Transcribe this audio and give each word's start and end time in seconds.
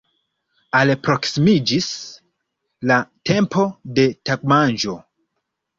Alproksimiĝis 0.79 1.89
la 2.93 2.99
tempo 3.33 3.69
de 4.01 4.11
tagmanĝo. 4.31 5.03